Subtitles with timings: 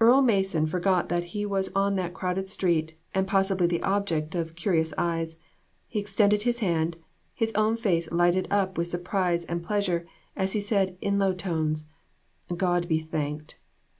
[0.00, 4.54] Earle Mason forgot that he was on the crowded street, and possibly the object of
[4.54, 5.38] curious eyes.
[5.88, 6.98] He extended his hand,
[7.32, 10.04] his own face lighted up with surprise and pleas ure,
[10.36, 11.86] as he said, in low tones
[12.54, 13.56] "God be thanked."